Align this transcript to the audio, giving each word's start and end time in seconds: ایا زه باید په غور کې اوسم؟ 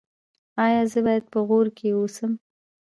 ایا 0.65 0.81
زه 0.91 0.99
باید 1.05 1.25
په 1.31 1.39
غور 1.47 1.67
کې 1.77 1.87
اوسم؟ 1.97 2.31